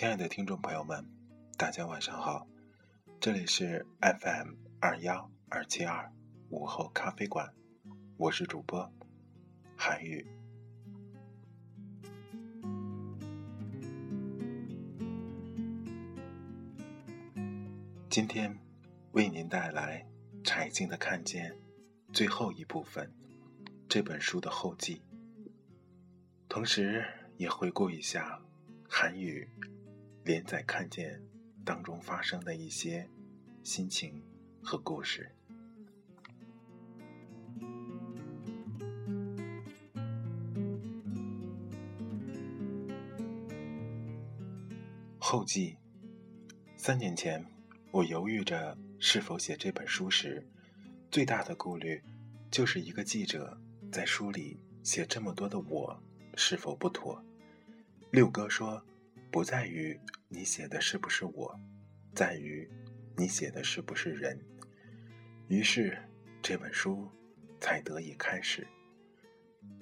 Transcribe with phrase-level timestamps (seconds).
[0.00, 1.04] 亲爱的听众朋友们，
[1.58, 2.48] 大家晚上好，
[3.20, 6.10] 这里是 FM 二幺二七二
[6.48, 7.52] 午后咖啡馆，
[8.16, 8.90] 我是主播
[9.76, 10.26] 韩宇。
[18.08, 18.58] 今天
[19.12, 20.08] 为您带来
[20.42, 21.52] 柴静的《看见》
[22.10, 23.12] 最后一部分
[23.86, 25.02] 这本书的后记，
[26.48, 27.04] 同时
[27.36, 28.40] 也回顾一下
[28.88, 29.46] 韩语
[30.30, 31.20] 连载《看见》
[31.64, 33.10] 当中发生的一些
[33.64, 34.22] 心情
[34.62, 35.28] 和故事。
[45.18, 45.76] 后记，
[46.76, 47.44] 三年前。
[47.90, 50.46] 我犹豫着是否写这本书时，
[51.10, 52.00] 最大的顾虑
[52.52, 53.60] 就是一个记者
[53.90, 56.00] 在书里写这么多的我
[56.36, 57.20] 是否不妥。
[58.12, 58.80] 六哥说，
[59.32, 59.98] 不在于
[60.32, 61.60] 你写的是不是我，
[62.14, 62.70] 在于
[63.16, 64.40] 你写的是不是人。
[65.48, 65.98] 于是
[66.40, 67.10] 这本书
[67.60, 68.64] 才得以开始。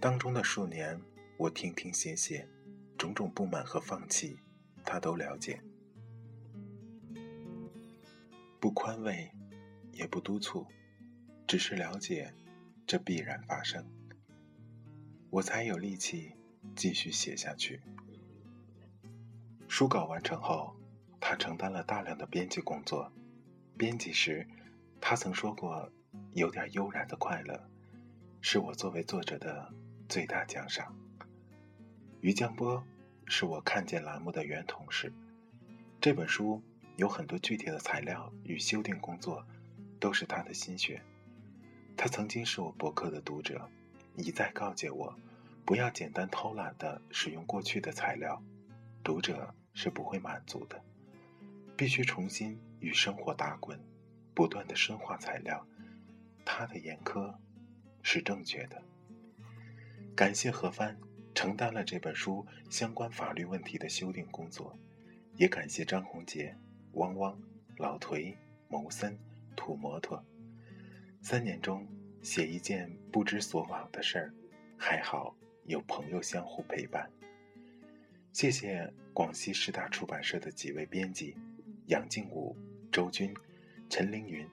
[0.00, 1.00] 当中的数年，
[1.36, 2.48] 我停停写写，
[2.96, 4.38] 种种不满和放弃，
[4.84, 5.60] 他都了解。
[8.60, 9.28] 不宽慰，
[9.90, 10.64] 也不督促，
[11.44, 12.32] 只是了解，
[12.86, 13.84] 这必然发生，
[15.28, 16.36] 我才有力气
[16.76, 17.80] 继续写下去。
[19.68, 20.74] 书稿完成后，
[21.20, 23.12] 他承担了大量的编辑工作。
[23.76, 24.46] 编辑时，
[25.00, 25.90] 他曾说过，
[26.32, 27.68] 有点悠然的快乐，
[28.40, 29.72] 是我作为作者的
[30.08, 30.96] 最大奖赏。
[32.20, 32.82] 于江波
[33.26, 35.12] 是我看见栏目的原同事，
[36.00, 36.62] 这本书。
[36.96, 39.44] 有很多具体的材料与修订工作，
[40.00, 41.02] 都是他的心血。
[41.94, 43.68] 他曾经是我博客的读者，
[44.16, 45.14] 一再告诫我，
[45.66, 48.42] 不要简单偷懒的使用过去的材料，
[49.06, 50.82] 读者是不会满足的，
[51.76, 53.78] 必须重新与生活打滚，
[54.34, 55.64] 不断的深化材料。
[56.44, 57.32] 他的严苛
[58.02, 58.82] 是正确的。
[60.16, 60.98] 感谢何帆
[61.36, 64.76] 承担了这本书相关法律问题的修订工作，
[65.36, 66.56] 也感谢张宏杰。
[66.94, 67.40] 汪汪，
[67.76, 68.34] 老颓，
[68.66, 69.16] 谋森，
[69.54, 70.20] 土摩托，
[71.22, 71.86] 三年中
[72.22, 74.34] 写一件不知所往的事儿，
[74.76, 77.08] 还好有朋友相互陪伴。
[78.36, 81.34] 谢谢广西师大出版社的几位编辑
[81.86, 82.54] 杨静武、
[82.92, 83.34] 周军、
[83.88, 84.46] 陈凌云，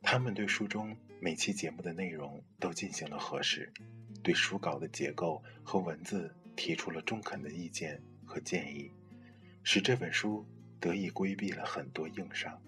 [0.00, 3.70] 他们对书中每期节目的内容都进行了核实，
[4.22, 8.90] 对书稿的结构和文字提出了中肯的意见和建议，
[9.62, 10.42] 使这本书。
[10.80, 12.58] 得以规避了很多硬伤。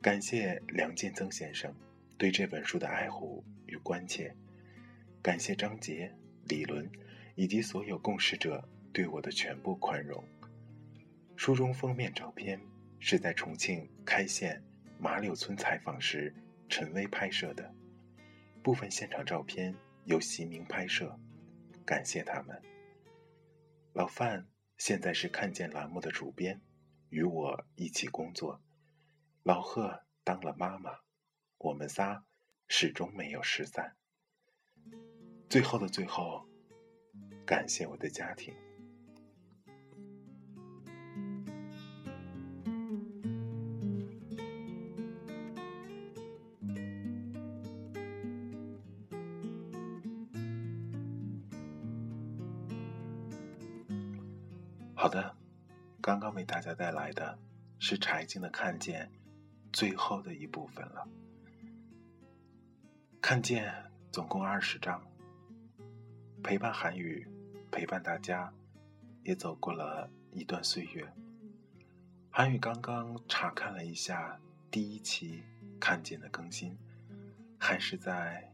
[0.00, 1.72] 感谢梁建增先生
[2.16, 4.32] 对这本书的爱护与关切，
[5.22, 6.12] 感谢张杰、
[6.46, 6.88] 李伦
[7.36, 10.24] 以及所有共事者对我的全部宽容。
[11.36, 12.60] 书中封面照片
[12.98, 14.60] 是在重庆开县
[14.98, 16.34] 马柳村采访时
[16.68, 17.72] 陈薇拍摄的，
[18.60, 19.72] 部分现场照片
[20.06, 21.16] 由席明拍摄，
[21.86, 22.60] 感谢他们。
[23.92, 24.44] 老范
[24.78, 26.60] 现在是看见栏目的主编。
[27.10, 28.60] 与我一起工作，
[29.44, 30.90] 老贺当了妈妈，
[31.58, 32.24] 我们仨
[32.66, 33.94] 始终没有失散。
[35.48, 36.44] 最后的最后，
[37.46, 38.52] 感谢我的家庭。
[54.98, 55.32] 好的。
[56.00, 57.38] 刚刚为大家带来的
[57.78, 59.06] 是柴静的《看见》
[59.72, 61.08] 最后的一部分了。
[63.20, 63.72] 《看见》
[64.10, 65.00] 总共二十章，
[66.42, 67.24] 陪伴韩语，
[67.70, 68.52] 陪伴大家，
[69.22, 71.08] 也走过了一段岁月。
[72.28, 74.36] 韩语刚刚查看了一下
[74.68, 75.44] 第一期
[75.78, 76.76] 《看见》的更新，
[77.56, 78.52] 还是在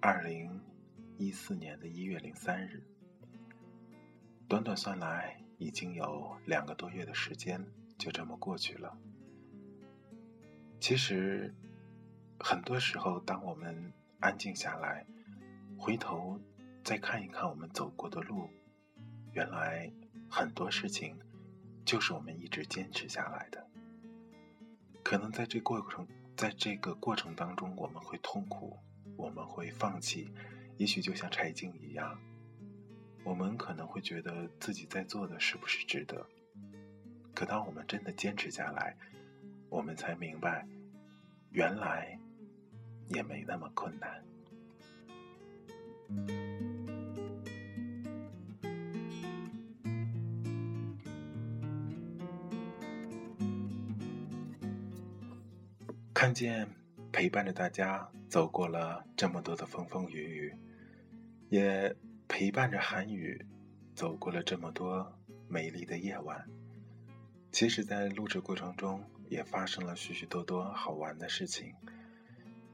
[0.00, 0.60] 二零
[1.16, 2.82] 一四年的一月零三日。
[4.48, 7.64] 短短算来，已经有两个多月的时间
[7.98, 8.96] 就这么过去了。
[10.78, 11.54] 其实，
[12.38, 15.06] 很多时候，当我们安静下来，
[15.78, 16.38] 回头
[16.84, 18.48] 再看一看我们走过的路，
[19.32, 19.90] 原来
[20.28, 21.18] 很多事情
[21.84, 23.66] 就是我们一直坚持下来的。
[25.02, 26.06] 可能在这过程，
[26.36, 28.76] 在这个过程当中，我们会痛苦，
[29.16, 30.30] 我们会放弃，
[30.76, 32.18] 也许就像柴静一样。
[33.26, 36.24] 我们可能会觉得自己在做的是不是值得？
[37.34, 38.96] 可当我们真的坚持下来，
[39.68, 40.64] 我们才明白，
[41.50, 42.20] 原来
[43.08, 44.24] 也没那么困难。
[56.14, 56.68] 看见
[57.10, 60.54] 陪伴着大家走过了这么多的风风雨雨，
[61.48, 61.94] 也。
[62.28, 63.46] 陪伴着韩语，
[63.94, 65.16] 走过了这么多
[65.48, 66.44] 美丽的夜晚。
[67.52, 71.72] 其实，在录制过程中也发生了许许多多好玩的事情。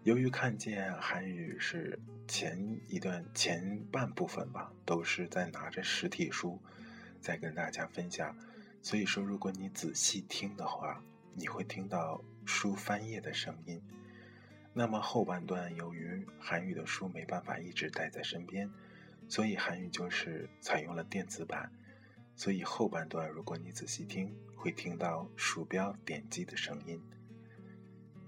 [0.02, 6.58] 由于看见韩语是前一段前半部分吧，都是在拿着实体书
[7.20, 8.36] 在跟大家分享，
[8.82, 11.00] 所以说，如果你仔细听的话，
[11.34, 13.80] 你会听到书翻页的声音。
[14.72, 18.68] 那么后半段，由于韩语的书没办法一直带在身边。
[19.28, 21.72] 所以韩语就是采用了电子版，
[22.36, 27.00] 所以后半段如果你仔细听，会听到鼠标点击的声音。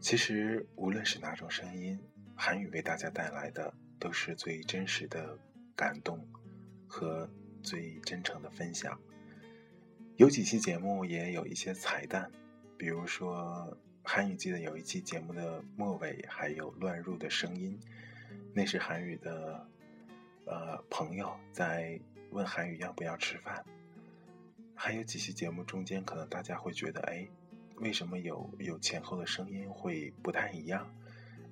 [0.00, 1.99] 其实无论是哪种声音，
[2.35, 5.38] 韩语为大家带来的都是最真实的
[5.76, 6.26] 感动
[6.87, 7.29] 和
[7.62, 8.99] 最真诚的分享。
[10.17, 12.31] 有几期节目也有一些彩蛋，
[12.79, 17.79] 比如说韩语记得有一期节目的末尾还有乱入的声音，
[18.55, 19.69] 那是韩语的。
[20.46, 21.99] 呃，朋友在
[22.31, 23.64] 问韩语要不要吃饭，
[24.75, 27.26] 还有几期节目中间，可能大家会觉得，哎，
[27.76, 30.87] 为什么有有前后的声音会不太一样？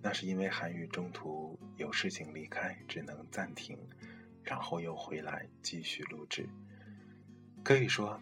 [0.02, 3.78] 那是因为韩语中途有事情离开，只能暂停，
[4.42, 6.46] 然后又回来继续录制。
[7.64, 8.20] 可以说，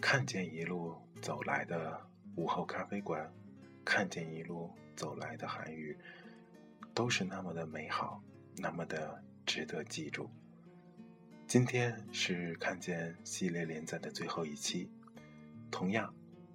[0.00, 2.00] 看见一路走来的
[2.36, 3.32] 午后咖啡馆，
[3.84, 5.98] 看见一路走来的韩语，
[6.94, 8.22] 都是那么的美好，
[8.58, 9.20] 那么的。
[9.54, 10.28] 值得记住。
[11.46, 14.90] 今天是看见系列连载的最后一期。
[15.70, 16.12] 同样，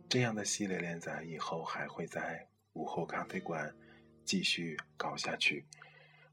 [0.10, 3.74] 这样的系列连载以后还会在午后咖啡馆
[4.25, 5.66] 继续搞下去。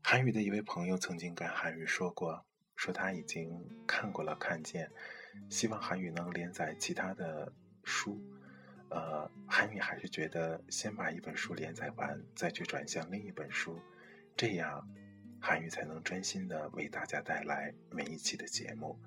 [0.02, 3.48] 韩语的一位朋友曾经跟韩语说过，说他已经
[3.86, 4.88] 看过了《看见》，
[5.48, 7.52] 希望韩语能连载其他的
[7.84, 8.20] 书。
[8.90, 13.78] 呃，韩语还是觉得先把一本书连载完，再去转向另一本书，
[14.36, 14.84] 这样。
[15.48, 18.98] 韩语才能专心的为大家带来每一期的节目。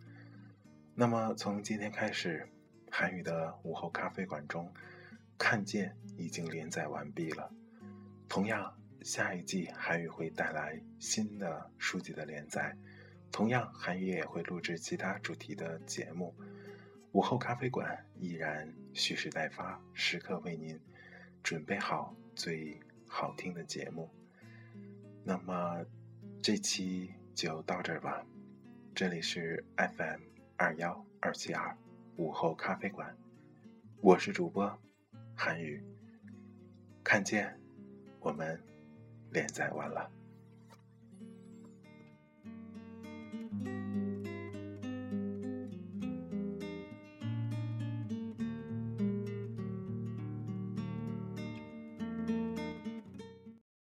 [0.95, 2.47] 那么从今天开始，
[2.89, 4.73] 韩语的午后咖啡馆中，
[5.37, 7.51] 看见已经连载完毕了。
[8.29, 12.73] 同样，下一季韩语会带来新的书籍的连载，
[13.33, 16.33] 同样韩语也会录制其他主题的节目。
[17.11, 20.79] 午后咖啡馆依然蓄势待发，时刻为您
[21.43, 22.79] 准备好最
[23.09, 24.09] 好听的节目。
[25.25, 25.85] 那么。
[26.41, 28.25] 这期就到这儿吧，
[28.95, 30.21] 这里是 FM
[30.55, 31.77] 二幺二七二
[32.15, 33.13] 午后咖啡馆，
[33.99, 34.79] 我是主播
[35.35, 35.83] 韩语，
[37.03, 37.59] 看见
[38.21, 38.57] 我们
[39.31, 40.09] 连载完了。